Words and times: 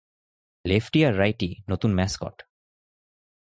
Lefty 0.65 0.99
আর 1.05 1.13
righty 1.19 1.49
নতুন 1.69 1.91
Mascot. 1.93 2.37